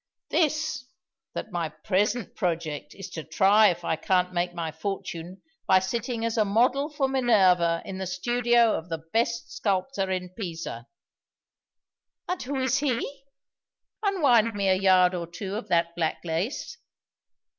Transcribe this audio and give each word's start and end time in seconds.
"This 0.31 0.85
that 1.35 1.51
my 1.51 1.69
present 1.69 2.33
project 2.35 2.95
is 2.95 3.07
to 3.11 3.23
try 3.23 3.67
if 3.69 3.85
I 3.85 3.95
can't 3.95 4.33
make 4.33 4.51
my 4.51 4.71
fortune 4.71 5.43
by 5.67 5.77
sitting 5.77 6.25
as 6.25 6.37
a 6.39 6.43
model 6.43 6.89
for 6.89 7.07
Minerva 7.07 7.83
in 7.85 7.99
the 7.99 8.07
studio 8.07 8.75
of 8.75 8.89
the 8.89 8.97
best 9.13 9.51
sculptor 9.55 10.09
in 10.09 10.29
Pisa." 10.29 10.87
"And 12.27 12.41
who 12.41 12.55
is 12.61 12.79
he! 12.79 13.25
(Unwind 14.01 14.55
me 14.55 14.69
a 14.69 14.73
yard 14.73 15.13
or 15.13 15.27
two 15.27 15.53
of 15.55 15.67
that 15.67 15.95
black 15.95 16.21
lace.)" 16.25 16.79